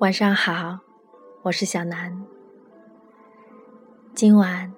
[0.00, 0.80] 晚上好，
[1.42, 2.26] 我是小南。
[4.12, 4.74] 今晚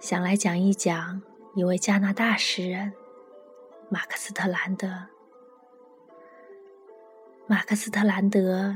[0.00, 1.20] 想来讲一讲
[1.54, 2.90] 一位加拿大诗人
[3.90, 4.88] 马克思特兰德。
[7.46, 8.74] 马克思特兰德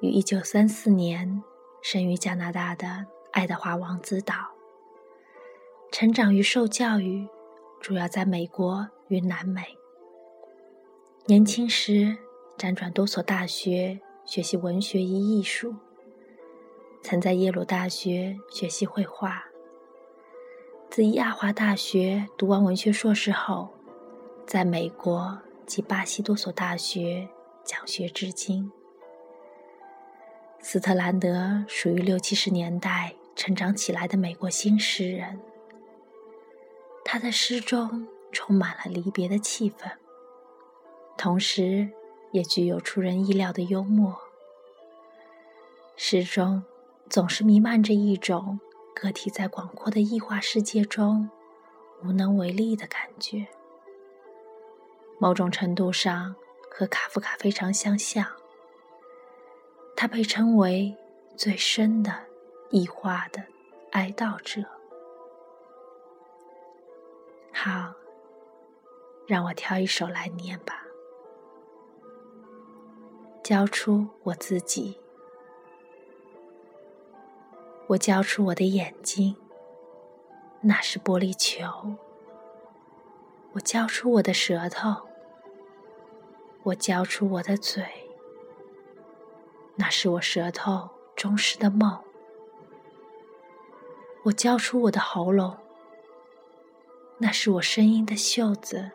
[0.00, 1.40] 于一九三四年
[1.82, 4.34] 生于加拿大的爱德华王子岛，
[5.92, 7.28] 成长于受教育
[7.80, 9.62] 主要在美国与南美。
[11.26, 12.16] 年轻时
[12.58, 14.00] 辗转多所大学。
[14.32, 15.74] 学习文学与艺术，
[17.02, 19.44] 曾在耶鲁大学学习绘画。
[20.88, 23.68] 自亚华大学读完文学硕士后，
[24.46, 27.28] 在美国及巴西多所大学
[27.62, 28.72] 讲学至今。
[30.60, 35.38] 斯特兰德属于六七十年代成长起来的美国新诗人，
[37.04, 39.92] 他的诗中充满了离别的气氛，
[41.18, 41.90] 同时。
[42.32, 44.18] 也具有出人意料的幽默，
[45.96, 46.64] 诗中
[47.08, 48.58] 总是弥漫着一种
[48.94, 51.30] 个体在广阔的异化世界中
[52.02, 53.46] 无能为力的感觉。
[55.18, 56.34] 某种程度上
[56.70, 58.26] 和卡夫卡非常相像，
[59.94, 60.96] 他被称为
[61.36, 62.12] 最深的
[62.70, 63.44] 异化的
[63.92, 64.64] 哀悼者。
[67.52, 67.92] 好，
[69.26, 70.81] 让我挑一首来念吧。
[73.42, 74.96] 交出我自己，
[77.88, 79.34] 我交出我的眼睛，
[80.60, 81.96] 那是玻璃球；
[83.54, 84.94] 我交出我的舌头，
[86.62, 87.84] 我交出我的嘴，
[89.74, 91.98] 那是我舌头忠实的梦；
[94.22, 95.56] 我交出我的喉咙，
[97.18, 98.92] 那是我声音的袖子；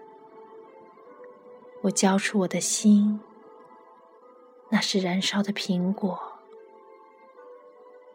[1.82, 3.20] 我交出我的心。
[4.70, 6.20] 那是燃烧的苹果，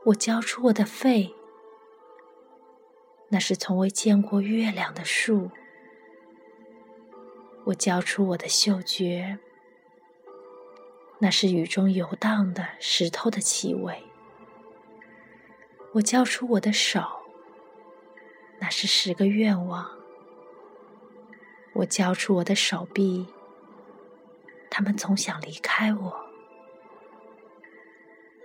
[0.04, 1.34] 我交出我的肺；
[3.28, 5.50] 那是从未见过月亮的树，
[7.64, 9.38] 我交出我的嗅觉；
[11.20, 14.02] 那是雨中游荡的石头的气味，
[15.94, 17.00] 我交出我的手；
[18.58, 19.90] 那是十个愿望，
[21.72, 23.26] 我交出我的手臂，
[24.68, 26.21] 他们总想离开我。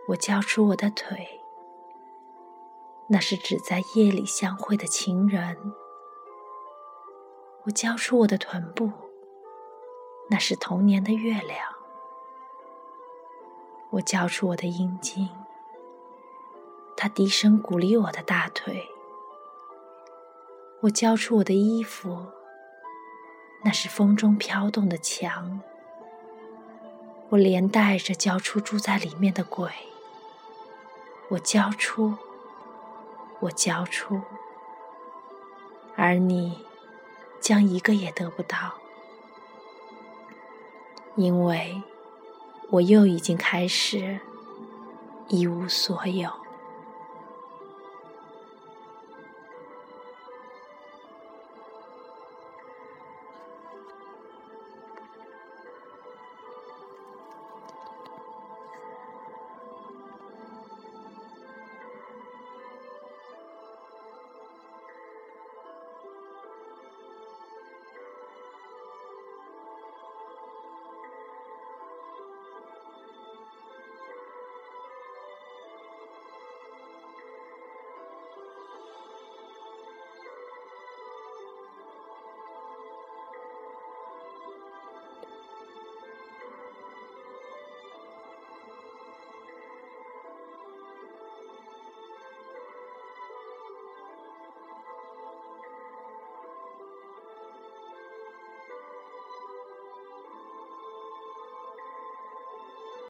[0.08, 1.42] 我交出我的腿，
[3.08, 5.54] 那是只在夜里相会的情人；
[7.66, 8.90] 我交出我的臀部，
[10.30, 11.60] 那是童年的月亮；
[13.90, 15.28] 我交出我的阴茎，
[16.96, 18.76] 他低声鼓励我的大腿；
[20.84, 22.28] 我交出我的衣服，
[23.66, 25.60] 那是风中飘动的墙；
[27.28, 29.70] 我连带着交出住在里面的鬼。
[31.30, 32.14] 我交出，
[33.42, 34.22] 我交出，
[35.96, 36.66] 而你
[37.42, 38.76] 将一个也得不到，
[41.16, 41.82] 因为
[42.70, 44.20] 我又已经开始
[45.28, 46.47] 一无所有。